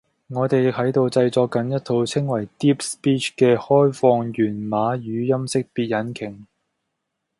[0.29, 6.47] 我哋亦喺度製作緊一套稱為 Deep Speech 嘅開放源碼語音識別引擎